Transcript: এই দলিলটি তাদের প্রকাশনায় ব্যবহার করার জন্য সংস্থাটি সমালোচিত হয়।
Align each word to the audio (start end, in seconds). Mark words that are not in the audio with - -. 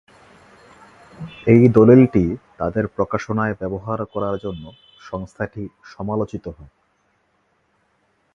এই 1.47 1.61
দলিলটি 1.69 2.23
তাদের 2.57 2.85
প্রকাশনায় 2.87 3.55
ব্যবহার 3.59 3.99
করার 4.05 4.35
জন্য 4.37 4.63
সংস্থাটি 4.99 5.63
সমালোচিত 5.83 6.45
হয়। 6.47 6.73